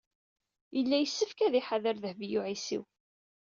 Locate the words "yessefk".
0.99-1.39